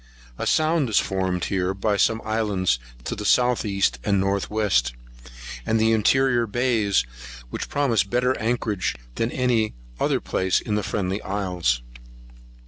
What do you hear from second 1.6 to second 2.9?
by some islands